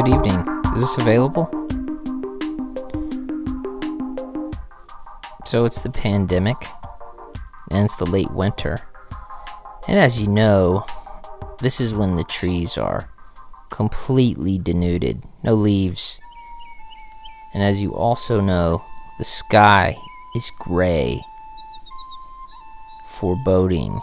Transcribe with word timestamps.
Good 0.00 0.14
evening. 0.14 0.62
Is 0.74 0.80
this 0.80 0.96
available? 0.96 1.46
So 5.44 5.66
it's 5.66 5.80
the 5.80 5.90
pandemic, 5.90 6.56
and 7.70 7.84
it's 7.84 7.96
the 7.96 8.06
late 8.06 8.30
winter. 8.30 8.78
And 9.86 9.98
as 9.98 10.18
you 10.18 10.26
know, 10.26 10.86
this 11.58 11.82
is 11.82 11.92
when 11.92 12.16
the 12.16 12.24
trees 12.24 12.78
are 12.78 13.10
completely 13.68 14.56
denuded, 14.56 15.22
no 15.42 15.52
leaves. 15.52 16.18
And 17.52 17.62
as 17.62 17.82
you 17.82 17.94
also 17.94 18.40
know, 18.40 18.82
the 19.18 19.24
sky 19.24 19.94
is 20.34 20.50
gray, 20.60 21.20
foreboding. 23.06 24.00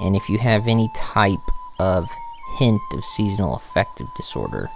And 0.00 0.14
if 0.14 0.28
you 0.28 0.38
have 0.38 0.68
any 0.68 0.88
type 0.94 1.40
of 1.80 2.08
hint 2.56 2.80
of 2.92 3.04
seasonal 3.04 3.56
affective 3.56 4.06
disorder, 4.16 4.68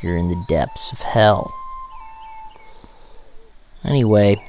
you're 0.00 0.16
in 0.16 0.28
the 0.28 0.44
depths 0.48 0.92
of 0.92 1.00
hell. 1.00 1.52
Anyway, 3.84 4.42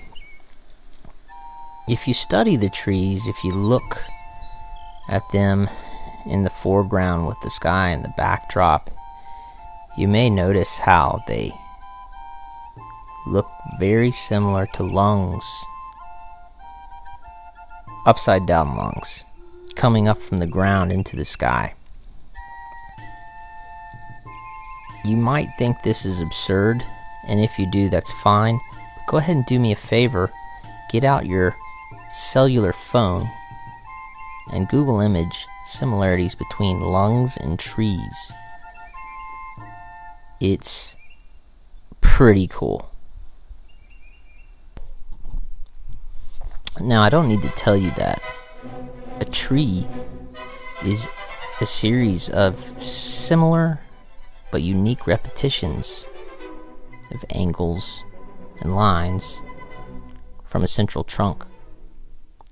if 1.88 2.07
you 2.07 2.13
study 2.13 2.55
the 2.55 2.70
trees, 2.70 3.27
if 3.27 3.44
you 3.44 3.54
look 3.54 4.04
at 5.09 5.23
them 5.31 5.70
in 6.26 6.44
the 6.44 6.49
foreground 6.49 7.27
with 7.27 7.38
the 7.41 7.49
sky 7.49 7.90
in 7.90 8.01
the 8.01 8.13
backdrop, 8.18 8.90
you 9.98 10.07
may 10.07 10.29
notice 10.29 10.77
how 10.77 11.23
they 11.27 11.51
look 13.27 13.49
very 13.79 14.12
similar 14.12 14.68
to 14.73 14.84
lungs. 14.84 15.45
Upside 18.05 18.45
down 18.45 18.76
lungs, 18.77 19.26
coming 19.75 20.07
up 20.07 20.21
from 20.21 20.39
the 20.39 20.47
ground 20.47 20.91
into 20.91 21.15
the 21.15 21.25
sky. 21.25 21.73
You 25.03 25.17
might 25.17 25.49
think 25.57 25.77
this 25.81 26.05
is 26.05 26.19
absurd, 26.19 26.83
and 27.27 27.39
if 27.39 27.57
you 27.57 27.69
do, 27.71 27.89
that's 27.89 28.11
fine. 28.23 28.59
But 28.95 29.11
go 29.11 29.17
ahead 29.17 29.35
and 29.35 29.45
do 29.45 29.59
me 29.59 29.71
a 29.71 29.75
favor 29.75 30.31
get 30.91 31.03
out 31.05 31.25
your 31.25 31.55
cellular 32.11 32.73
phone 32.73 33.29
and 34.51 34.67
Google 34.67 34.99
image 34.99 35.47
similarities 35.65 36.35
between 36.35 36.81
lungs 36.81 37.37
and 37.37 37.57
trees. 37.57 38.31
It's 40.41 40.95
pretty 42.01 42.47
cool. 42.47 42.91
Now, 46.81 47.01
I 47.01 47.09
don't 47.09 47.29
need 47.29 47.41
to 47.43 47.49
tell 47.49 47.77
you 47.77 47.91
that 47.91 48.21
a 49.21 49.25
tree 49.25 49.87
is 50.83 51.07
a 51.61 51.65
series 51.65 52.27
of 52.29 52.83
similar 52.83 53.79
but 54.51 54.63
unique 54.63 55.05
repetitions 55.05 56.05
of 57.11 57.23
angles 57.29 58.01
and 58.59 58.75
lines 58.75 59.39
from 60.43 60.63
a 60.63 60.67
central 60.67 61.03
trunk. 61.03 61.45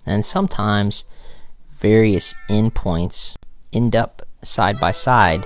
And 0.06 0.24
sometimes 0.24 1.06
various 1.80 2.36
endpoints 2.50 3.36
end 3.74 3.96
up 3.96 4.22
side 4.44 4.80
by 4.80 4.92
side 4.92 5.46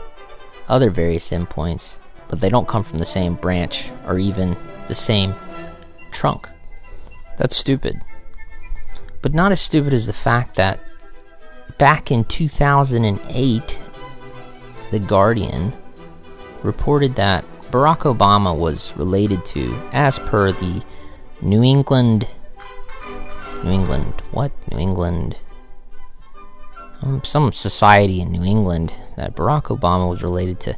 other 0.68 0.90
various 0.90 1.30
endpoints, 1.32 1.98
but 2.28 2.42
they 2.42 2.50
don't 2.50 2.68
come 2.68 2.84
from 2.84 2.98
the 2.98 3.06
same 3.06 3.36
branch 3.36 3.92
or 4.06 4.20
even 4.20 4.58
the 4.88 4.96
same 4.96 5.34
trunk. 6.12 6.50
That's 7.38 7.56
stupid. 7.56 8.02
But 9.22 9.34
not 9.34 9.54
as 9.54 9.62
stupid 9.62 9.94
as 9.94 10.06
the 10.06 10.14
fact 10.14 10.56
that 10.58 10.80
back 11.78 12.12
in 12.12 12.24
2008, 12.26 13.80
The 14.92 15.00
Guardian 15.00 15.74
reported 16.64 17.16
that 17.16 17.44
Barack 17.72 18.00
Obama 18.00 18.56
was 18.56 18.96
related 18.96 19.46
to, 19.48 19.74
as 19.92 20.20
per 20.20 20.52
the 20.52 20.84
New 21.42 21.64
England. 21.64 22.28
New 23.64 23.72
England. 23.72 24.22
What? 24.32 24.52
New 24.72 24.78
England. 24.78 25.38
Um, 27.02 27.24
some 27.24 27.52
society 27.52 28.22
in 28.22 28.32
New 28.32 28.44
England 28.44 28.94
that 29.18 29.36
Barack 29.36 29.64
Obama 29.78 30.10
was 30.10 30.24
related 30.24 30.60
to 30.62 30.78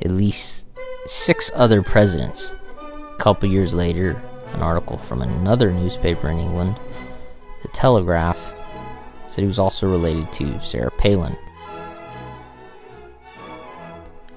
at 0.00 0.10
least 0.10 0.64
six 1.06 1.50
other 1.54 1.82
presidents. 1.82 2.52
A 2.78 3.16
couple 3.18 3.48
years 3.48 3.74
later, 3.74 4.22
an 4.54 4.62
article 4.62 4.98
from 4.98 5.22
another 5.22 5.72
newspaper 5.72 6.28
in 6.28 6.38
England, 6.38 6.76
The 7.62 7.68
Telegraph, 7.68 8.40
said 9.32 9.40
he 9.40 9.46
was 9.48 9.58
also 9.58 9.90
related 9.90 10.30
to 10.30 10.60
Sarah 10.60 10.90
Palin. 10.90 11.32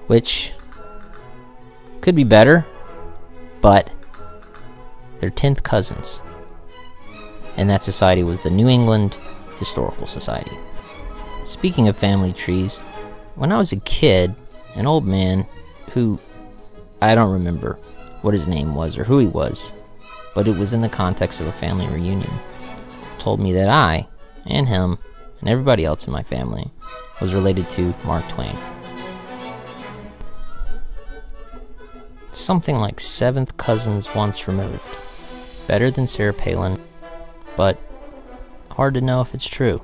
Which 0.06 0.52
could 2.00 2.16
be 2.16 2.24
better, 2.24 2.64
but 3.60 3.90
they're 5.20 5.30
10th 5.30 5.62
cousins. 5.62 6.20
And 7.58 7.68
that 7.68 7.82
society 7.82 8.22
was 8.22 8.40
the 8.40 8.50
New 8.50 8.68
England 8.68 9.16
Historical 9.58 10.06
Society. 10.06 10.56
Speaking 11.44 11.88
of 11.88 11.96
family 11.98 12.32
trees, 12.32 12.78
when 13.34 13.52
I 13.52 13.58
was 13.58 13.72
a 13.72 13.80
kid, 13.80 14.34
an 14.76 14.86
old 14.86 15.06
man 15.06 15.46
who 15.92 16.18
I 17.02 17.14
don't 17.14 17.32
remember 17.32 17.74
what 18.22 18.32
his 18.32 18.46
name 18.46 18.74
was 18.74 18.96
or 18.96 19.04
who 19.04 19.18
he 19.18 19.26
was, 19.26 19.70
but 20.34 20.48
it 20.48 20.56
was 20.56 20.72
in 20.72 20.80
the 20.80 20.88
context 20.88 21.40
of 21.40 21.46
a 21.46 21.52
family 21.52 21.86
reunion, 21.88 22.32
told 23.18 23.40
me 23.40 23.52
that 23.52 23.68
I, 23.68 24.08
and 24.48 24.68
him, 24.68 24.98
and 25.40 25.48
everybody 25.48 25.84
else 25.84 26.06
in 26.06 26.12
my 26.12 26.22
family 26.22 26.70
was 27.20 27.34
related 27.34 27.68
to 27.70 27.94
Mark 28.04 28.26
Twain. 28.28 28.56
Something 32.32 32.76
like 32.76 33.00
seventh 33.00 33.56
cousins 33.56 34.14
once 34.14 34.46
removed. 34.46 34.84
Better 35.66 35.90
than 35.90 36.06
Sarah 36.06 36.34
Palin, 36.34 36.80
but 37.56 37.78
hard 38.70 38.94
to 38.94 39.00
know 39.00 39.20
if 39.20 39.34
it's 39.34 39.46
true. 39.46 39.82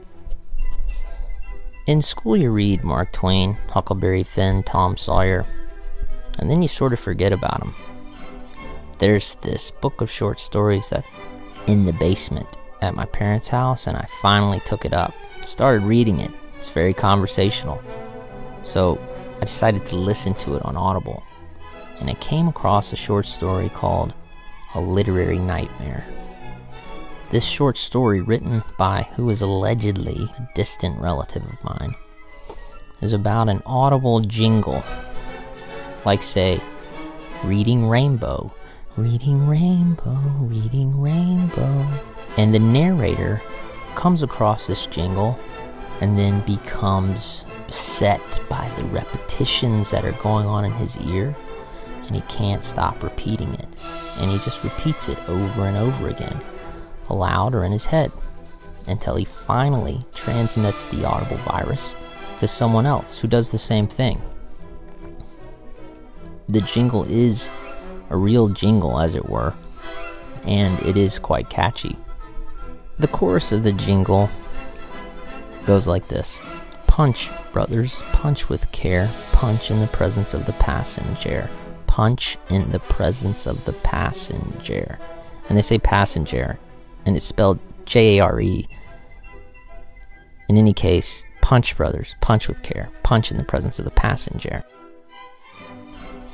In 1.87 2.01
school, 2.01 2.37
you 2.37 2.51
read 2.51 2.85
Mark 2.85 3.13
Twain, 3.13 3.55
Huckleberry 3.71 4.23
Finn, 4.23 4.63
Tom 4.63 4.97
Sawyer, 4.97 5.45
and 6.39 6.51
then 6.51 6.63
you 6.63 6.69
sort 6.69 6.93
of 6.93 7.01
forget 7.01 7.33
about 7.33 7.61
them. 7.61 7.75
There's 8.99 9.35
this 9.37 9.73
book 9.73 10.01
of 10.01 10.11
short 10.11 10.39
stories 10.39 10.89
that's 10.89 11.09
in 11.67 11.87
the 11.87 11.93
basement 11.95 12.47
at 12.83 12.95
my 12.95 13.05
parents' 13.07 13.49
house, 13.49 13.87
and 13.87 13.97
I 13.97 14.07
finally 14.21 14.61
took 14.61 14.85
it 14.85 14.93
up. 14.93 15.15
Started 15.43 15.83
reading 15.83 16.21
it. 16.21 16.31
It's 16.59 16.69
very 16.69 16.93
conversational. 16.93 17.81
So 18.65 18.99
I 19.37 19.41
decided 19.41 19.87
to 19.87 19.97
listen 19.97 20.35
to 20.35 20.57
it 20.57 20.65
on 20.65 20.77
Audible. 20.77 21.23
And 22.01 22.11
I 22.11 22.15
came 22.15 22.49
across 22.49 22.93
a 22.93 22.97
short 22.97 23.27
story 23.27 23.69
called 23.69 24.13
A 24.75 24.81
Literary 24.81 25.39
Nightmare. 25.39 26.05
This 27.31 27.45
short 27.45 27.79
story, 27.79 28.21
written 28.21 28.63
by 28.77 29.09
who 29.15 29.31
is 29.31 29.41
allegedly 29.41 30.29
a 30.39 30.49
distant 30.55 31.01
relative 31.01 31.45
of 31.45 31.65
mine, 31.65 31.95
is 33.01 33.13
about 33.13 33.49
an 33.49 33.63
audible 33.65 34.21
jingle. 34.21 34.83
Like, 36.05 36.23
say, 36.23 36.61
Reading 37.45 37.89
Rainbow, 37.89 38.53
Reading 38.97 39.47
Rainbow, 39.47 40.19
Reading 40.41 41.01
Rainbow. 41.01 42.12
And 42.39 42.55
the 42.55 42.59
narrator 42.59 43.41
comes 43.95 44.23
across 44.23 44.67
this 44.67 44.87
jingle 44.87 45.39
and 46.01 46.19
then 46.19 46.41
becomes 46.41 47.45
beset 47.67 48.21
by 48.49 48.69
the 48.77 48.85
repetitions 48.85 49.91
that 49.91 50.05
are 50.05 50.13
going 50.13 50.47
on 50.47 50.65
in 50.65 50.73
his 50.73 50.99
ear 50.99 51.37
and 52.07 52.23
he 52.23 52.23
can't 52.23 52.65
stop 52.65 53.03
repeating 53.03 53.55
it. 53.55 53.69
And 54.19 54.31
he 54.31 54.39
just 54.39 54.63
repeats 54.63 55.09
it 55.09 55.19
over 55.29 55.67
and 55.67 55.77
over 55.77 56.09
again, 56.09 56.41
aloud 57.09 57.55
or 57.55 57.65
in 57.65 57.73
his 57.73 57.87
head, 57.87 58.13
until 58.87 59.17
he 59.17 59.25
finally 59.25 60.01
transmits 60.15 60.87
the 60.87 61.07
audible 61.07 61.39
virus 61.39 61.95
to 62.39 62.47
someone 62.47 62.87
else 62.87 63.19
who 63.19 63.29
does 63.29 63.51
the 63.51 63.59
same 63.59 63.87
thing. 63.87 64.21
The 66.49 66.61
jingle 66.61 67.05
is 67.05 67.49
a 68.11 68.17
real 68.17 68.49
jingle, 68.49 69.01
as 69.01 69.15
it 69.15 69.29
were, 69.29 69.55
and 70.45 70.79
it 70.81 70.97
is 70.97 71.19
quite 71.19 71.49
catchy. 71.49 71.97
The 72.99 73.09
chorus 73.09 73.53
of 73.53 73.65
the 73.65 73.73
jingle 73.73 74.29
goes 75.67 75.87
like 75.87 76.09
this 76.09 76.41
Punch, 76.87 77.31
brothers, 77.53 78.03
punch 78.13 78.49
with 78.49 78.71
care, 78.73 79.09
punch 79.33 79.71
in 79.71 79.81
the 79.81 79.87
presence 79.87 80.35
of 80.35 80.45
the 80.47 80.53
passenger, 80.55 81.49
punch 81.87 82.37
in 82.51 82.71
the 82.71 82.81
presence 82.81 83.47
of 83.47 83.65
the 83.65 83.73
passenger. 83.73 84.99
And 85.49 85.57
they 85.57 85.63
say 85.63 85.79
passenger, 85.79 86.59
and 87.07 87.17
it's 87.17 87.25
spelled 87.25 87.59
J 87.87 88.19
A 88.19 88.25
R 88.25 88.41
E. 88.41 88.69
In 90.49 90.59
any 90.59 90.75
case, 90.75 91.25
punch, 91.41 91.77
brothers, 91.77 92.15
punch 92.21 92.47
with 92.47 92.63
care, 92.63 92.91
punch 93.03 93.31
in 93.31 93.39
the 93.39 93.45
presence 93.45 93.79
of 93.79 93.85
the 93.87 93.91
passenger. 93.91 94.63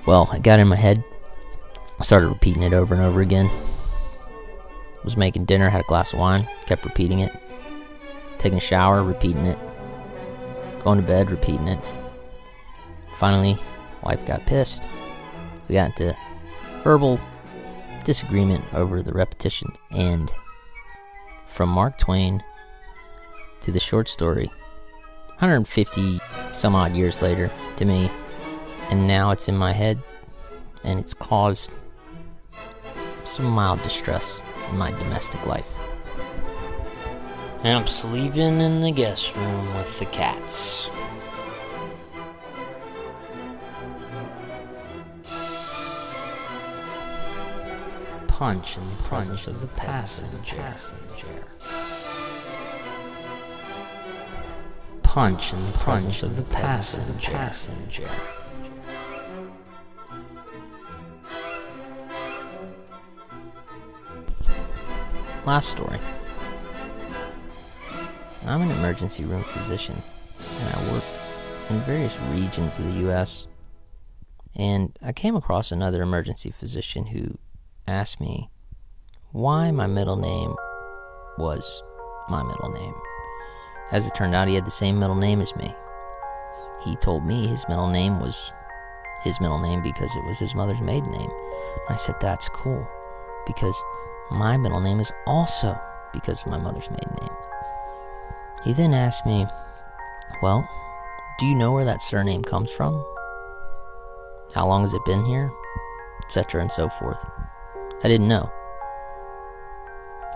Well, 0.06 0.28
I 0.32 0.38
got 0.38 0.58
in 0.58 0.68
my 0.68 0.76
head, 0.76 1.04
started 2.00 2.28
repeating 2.28 2.62
it 2.62 2.72
over 2.72 2.94
and 2.94 3.04
over 3.04 3.20
again. 3.20 3.48
Was 5.08 5.16
making 5.16 5.46
dinner, 5.46 5.70
had 5.70 5.80
a 5.80 5.84
glass 5.84 6.12
of 6.12 6.18
wine, 6.18 6.46
kept 6.66 6.84
repeating 6.84 7.20
it. 7.20 7.32
Taking 8.36 8.58
a 8.58 8.60
shower, 8.60 9.02
repeating 9.02 9.46
it. 9.46 9.58
Going 10.84 11.00
to 11.00 11.06
bed, 11.06 11.30
repeating 11.30 11.66
it. 11.66 11.80
Finally, 13.18 13.56
wife 14.02 14.22
got 14.26 14.44
pissed. 14.44 14.82
We 15.66 15.76
got 15.76 15.98
into 15.98 16.14
verbal 16.82 17.18
disagreement 18.04 18.62
over 18.74 19.02
the 19.02 19.14
repetition. 19.14 19.72
And 19.90 20.30
from 21.48 21.70
Mark 21.70 21.98
Twain 21.98 22.44
to 23.62 23.72
the 23.72 23.80
short 23.80 24.10
story, 24.10 24.48
150 25.38 26.20
some 26.52 26.74
odd 26.74 26.92
years 26.92 27.22
later 27.22 27.50
to 27.78 27.86
me, 27.86 28.10
and 28.90 29.08
now 29.08 29.30
it's 29.30 29.48
in 29.48 29.56
my 29.56 29.72
head, 29.72 30.02
and 30.84 31.00
it's 31.00 31.14
caused 31.14 31.70
some 33.24 33.46
mild 33.46 33.82
distress 33.82 34.42
my 34.74 34.90
domestic 34.90 35.44
life. 35.46 35.66
And 37.64 37.76
I'm 37.76 37.86
sleeping 37.86 38.60
in 38.60 38.80
the 38.80 38.92
guest 38.92 39.34
room 39.34 39.74
with 39.74 39.98
the 39.98 40.06
cats. 40.06 40.88
Punch 48.28 48.76
in 48.76 48.88
the 48.88 49.02
presence 49.02 49.48
of 49.48 49.60
the 49.60 49.66
passenger. 49.68 50.54
Punch 55.02 55.52
in 55.52 55.66
the 55.66 55.78
presence 55.78 56.22
of 56.22 56.36
the 56.36 56.42
passenger. 56.54 58.08
Last 65.48 65.70
story. 65.70 65.98
I'm 68.46 68.60
an 68.60 68.70
emergency 68.70 69.24
room 69.24 69.42
physician, 69.44 69.94
and 70.60 70.74
I 70.74 70.92
work 70.92 71.04
in 71.70 71.80
various 71.86 72.14
regions 72.34 72.78
of 72.78 72.84
the 72.84 73.00
U.S. 73.06 73.46
And 74.56 74.98
I 75.00 75.14
came 75.14 75.36
across 75.36 75.72
another 75.72 76.02
emergency 76.02 76.50
physician 76.50 77.06
who 77.06 77.38
asked 77.86 78.20
me 78.20 78.50
why 79.32 79.70
my 79.70 79.86
middle 79.86 80.16
name 80.16 80.54
was 81.38 81.82
my 82.28 82.42
middle 82.42 82.68
name. 82.68 82.94
As 83.90 84.06
it 84.06 84.14
turned 84.14 84.34
out, 84.34 84.48
he 84.48 84.54
had 84.54 84.66
the 84.66 84.70
same 84.70 84.98
middle 84.98 85.16
name 85.16 85.40
as 85.40 85.56
me. 85.56 85.74
He 86.84 86.94
told 86.96 87.24
me 87.24 87.46
his 87.46 87.64
middle 87.70 87.88
name 87.88 88.20
was 88.20 88.52
his 89.22 89.40
middle 89.40 89.60
name 89.60 89.82
because 89.82 90.14
it 90.14 90.26
was 90.26 90.38
his 90.38 90.54
mother's 90.54 90.82
maiden 90.82 91.10
name. 91.10 91.30
I 91.88 91.96
said, 91.96 92.16
That's 92.20 92.50
cool 92.50 92.86
because 93.46 93.82
my 94.30 94.56
middle 94.56 94.80
name 94.80 95.00
is 95.00 95.12
also 95.26 95.78
because 96.12 96.42
of 96.42 96.48
my 96.48 96.58
mother's 96.58 96.90
maiden 96.90 97.16
name. 97.20 97.36
He 98.64 98.72
then 98.72 98.92
asked 98.92 99.24
me, 99.26 99.46
Well, 100.42 100.68
do 101.38 101.46
you 101.46 101.54
know 101.54 101.72
where 101.72 101.84
that 101.84 102.02
surname 102.02 102.42
comes 102.42 102.70
from? 102.70 103.04
How 104.54 104.66
long 104.66 104.82
has 104.82 104.94
it 104.94 105.04
been 105.04 105.24
here? 105.24 105.50
Etc. 106.24 106.60
and 106.60 106.70
so 106.70 106.88
forth. 106.88 107.24
I 108.02 108.08
didn't 108.08 108.28
know. 108.28 108.50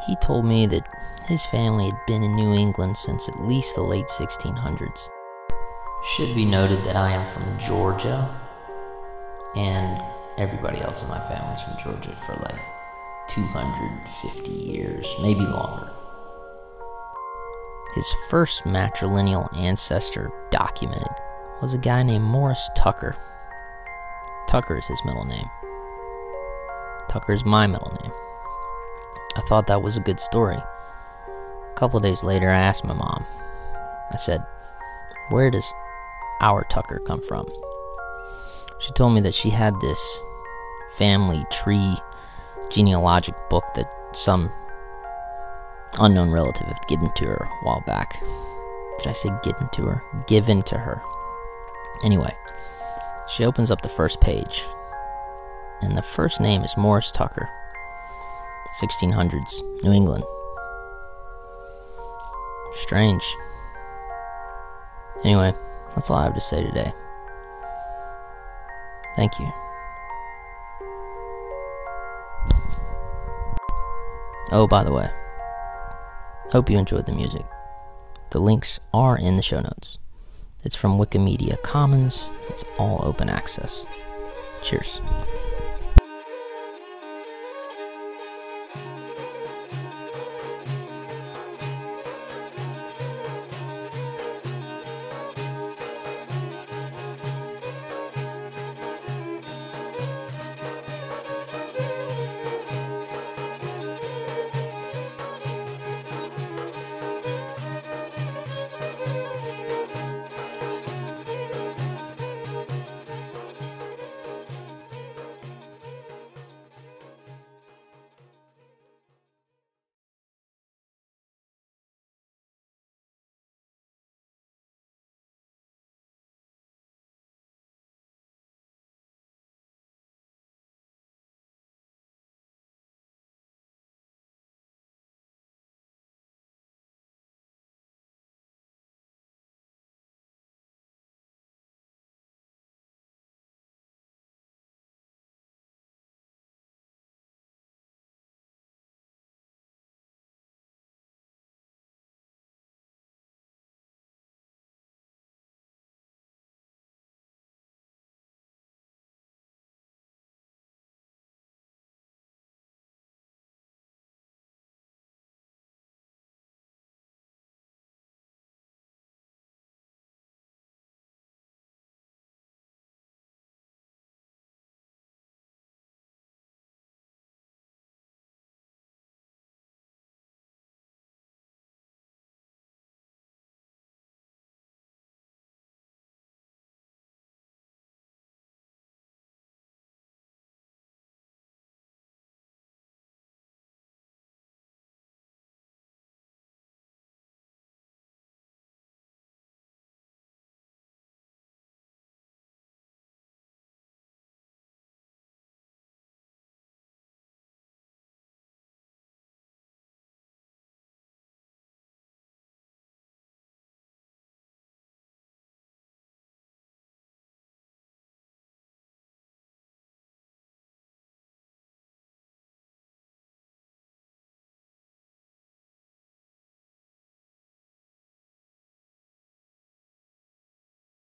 He 0.06 0.16
told 0.22 0.44
me 0.44 0.66
that 0.66 0.86
his 1.26 1.44
family 1.46 1.86
had 1.86 2.06
been 2.06 2.22
in 2.22 2.34
New 2.34 2.54
England 2.54 2.96
since 2.96 3.28
at 3.28 3.40
least 3.40 3.74
the 3.74 3.82
late 3.82 4.08
1600s. 4.08 5.08
Should 6.16 6.34
be 6.34 6.44
noted 6.44 6.82
that 6.84 6.96
I 6.96 7.12
am 7.12 7.26
from 7.26 7.58
Georgia, 7.58 8.28
and 9.54 10.02
everybody 10.38 10.80
else 10.80 11.02
in 11.02 11.08
my 11.08 11.20
family 11.28 11.54
is 11.54 11.62
from 11.62 11.78
Georgia 11.78 12.16
for 12.26 12.32
like 12.34 12.60
250 13.28 14.50
years, 14.50 15.16
maybe 15.20 15.40
longer. 15.40 15.90
His 17.94 18.10
first 18.28 18.64
matrilineal 18.64 19.54
ancestor 19.56 20.32
documented 20.50 21.12
was 21.60 21.74
a 21.74 21.78
guy 21.78 22.02
named 22.02 22.24
Morris 22.24 22.70
Tucker. 22.74 23.16
Tucker 24.48 24.76
is 24.76 24.86
his 24.86 25.00
middle 25.04 25.24
name. 25.24 25.48
Tucker 27.08 27.32
is 27.32 27.44
my 27.44 27.66
middle 27.66 27.96
name. 28.02 28.12
I 29.36 29.42
thought 29.48 29.66
that 29.66 29.82
was 29.82 29.96
a 29.96 30.00
good 30.00 30.18
story. 30.20 30.56
A 30.56 31.74
couple 31.74 32.00
days 32.00 32.24
later, 32.24 32.48
I 32.48 32.58
asked 32.58 32.84
my 32.84 32.94
mom. 32.94 33.24
I 34.10 34.16
said, 34.16 34.44
Where 35.30 35.50
does 35.50 35.72
our 36.40 36.64
Tucker 36.64 37.00
come 37.06 37.22
from? 37.22 37.48
She 38.78 38.92
told 38.92 39.14
me 39.14 39.20
that 39.20 39.34
she 39.34 39.50
had 39.50 39.78
this 39.80 40.22
family 40.92 41.44
tree 41.50 41.96
genealogic 42.72 43.34
book 43.50 43.64
that 43.74 43.86
some 44.12 44.50
unknown 45.98 46.30
relative 46.30 46.66
had 46.66 46.86
given 46.88 47.12
to 47.14 47.26
her 47.26 47.48
a 47.50 47.64
while 47.64 47.82
back. 47.86 48.20
Did 48.98 49.08
I 49.08 49.12
say 49.12 49.30
given 49.42 49.68
to 49.74 49.82
her? 49.82 50.02
Given 50.26 50.62
to 50.64 50.78
her. 50.78 51.02
Anyway, 52.04 52.34
she 53.28 53.44
opens 53.44 53.70
up 53.70 53.82
the 53.82 53.88
first 53.88 54.20
page, 54.20 54.64
and 55.82 55.96
the 55.96 56.02
first 56.02 56.40
name 56.40 56.62
is 56.62 56.76
Morris 56.76 57.10
Tucker, 57.12 57.48
1600s, 58.80 59.82
New 59.82 59.92
England. 59.92 60.24
Strange. 62.76 63.22
Anyway, 65.24 65.54
that's 65.94 66.10
all 66.10 66.16
I 66.16 66.24
have 66.24 66.34
to 66.34 66.40
say 66.40 66.62
today. 66.62 66.92
Thank 69.14 69.38
you. 69.38 69.52
Oh, 74.54 74.66
by 74.66 74.84
the 74.84 74.92
way, 74.92 75.08
hope 76.50 76.68
you 76.68 76.76
enjoyed 76.76 77.06
the 77.06 77.12
music. 77.12 77.46
The 78.32 78.38
links 78.38 78.80
are 78.92 79.16
in 79.16 79.36
the 79.36 79.42
show 79.42 79.60
notes. 79.60 79.96
It's 80.62 80.76
from 80.76 80.98
Wikimedia 80.98 81.60
Commons, 81.62 82.26
it's 82.50 82.62
all 82.78 83.00
open 83.02 83.30
access. 83.30 83.86
Cheers. 84.62 85.00